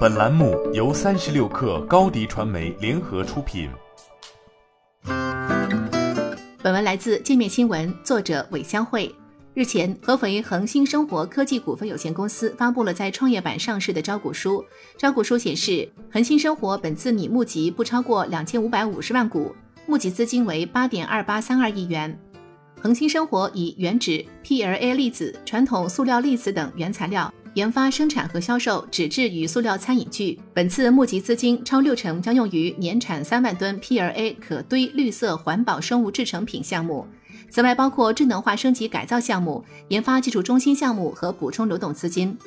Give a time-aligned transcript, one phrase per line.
[0.00, 3.70] 本栏目由三十六氪高低传媒联合出品。
[6.62, 9.14] 本文来自界面新闻，作者韦香慧。
[9.54, 14.64] 日前，合肥恒星生活科技股份有限公司发布了在创业板上市的招股书。
[14.98, 19.54] 招股书显示，恒星生活本次拟募集不超过两千五百五十万股，
[19.86, 22.18] 募集资金为八点二八三二亿元。
[22.82, 27.32] 恒星生活以原纸、PLA 粒子、传统塑料粒子等原材料。
[27.54, 30.38] 研发、生产和销售纸质与塑料餐饮具。
[30.54, 37.06] 本次募集资金超六成将用于年产三万吨 PLA 可堆绿色环保生物制成品项目。
[37.48, 42.38] 此外，包括智能化升级改造项目、研发技术中心项目和补充流动资金。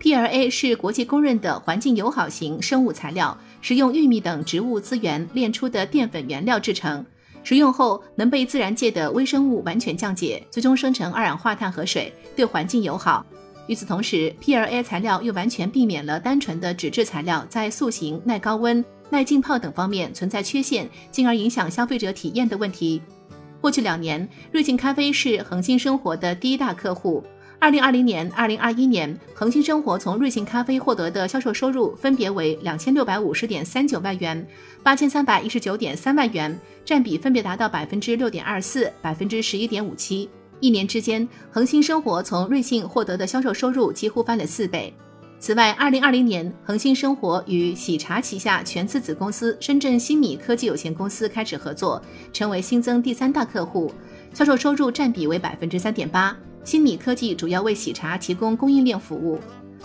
[0.00, 7.04] PLA 是国际公认的环境友好型生物材料，是用玉米等植物资源炼出的淀粉原料制成，
[7.44, 13.24] 食用后能被自然界的微生物完全降解，最终生成二氧化碳和水，对环境友好。
[13.68, 23.00] 与此同时，PLA 材料又完全避免了单纯的纸质材料在塑形、耐高温、耐浸泡等方面存在缺陷，进而影响消费者体验的问题。
[23.60, 27.22] 过去两年，瑞幸咖啡是恒星生活的第一大客户。
[27.60, 34.46] 二零二零年、二零二一年，恒星生活从瑞幸咖啡获得的销售收入分别为两千六百五十点三九万元、
[34.82, 40.30] 八千三百一十九点三万元，占比分别达到百分之六点二四、百分之十一点五七。
[40.60, 44.92] 一年之间，恒星生活从瑞幸获得的销售收入几乎翻了四倍。
[45.40, 53.92] 此外，二零二零年，恒星生活与喜茶旗下全资子公司深圳新米科技有限公司开始合作，成为新增第三大客户，
[54.34, 56.36] 销售收入占比为百分之三点八。
[56.64, 59.38] 新米科技主要为喜茶提供供应链服务。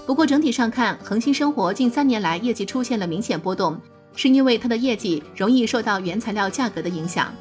[0.08, 3.80] 不过，整体上看，恒星生活近三年来业绩出现了明显波动，
[4.16, 7.32] 是因为它的业绩容易受到原材料价格的影响。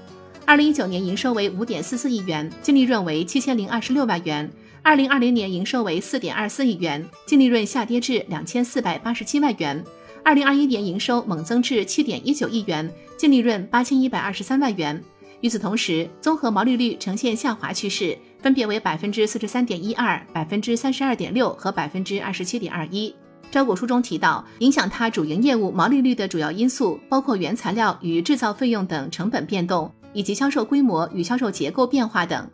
[0.45, 4.51] 二零一九年营收为五点四四亿元，净利润为七千零二十六万元。
[4.83, 9.83] 二零二零年营收为四点二四亿元，净利润下跌至两千四百八十七万元。
[10.25, 15.01] 二零二一年营收猛增至七点一九亿元，净利润八千一百二十三万元。
[15.41, 23.15] 与此同时，综合毛利率呈现下滑趋势，分别为百分之四十三点一二、百分之三十二点六和百分之二十七点二一。
[23.51, 29.93] 招股书中提到，影响它主营业务毛利率的主要因素包括原材料与制造费用等成本变动。
[30.13, 32.51] 以及销售规模与销售结构变化等，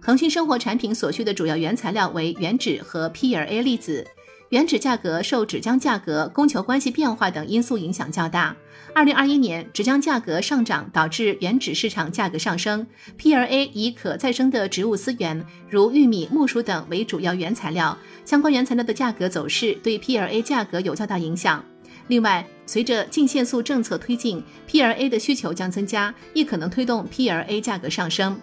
[0.00, 4.06] 恒星生活产品所需的主要原材料为原纸和 PLA 粒子。
[4.50, 8.56] 原纸价格受纸浆价格、供求关系变化等因素影响较大。
[8.92, 12.84] 二零二一年，纸浆价格上涨导致原纸市场价格上升。
[13.16, 21.64] PLA 以可再生的植物资源，如玉米、木薯等为主要原材料，相关原材料的价格走势对 PLA 价格有较大影响。
[22.10, 28.36] 另外，随着净限速政策推进，PLA 的需求将增加，亦可能推动 PLA 价格上升。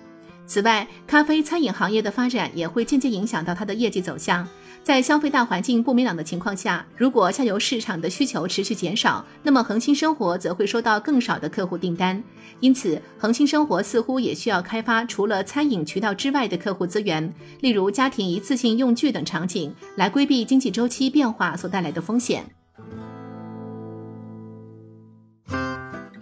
[0.46, 4.48] 此外，咖啡餐饮行业的发展也会间接影响到它的业绩走向。
[4.84, 12.24] 在消费大环境不明朗的情况下，如果下游市场的需求持续减少，那么恒星生活则会收到更少的客户订单。
[12.62, 22.57] 因此，恒星生活似乎也需要开发除了餐饮渠道之外的客户资源，例如家庭一次性用具等场景，来规避经济周期变化所带来的风险。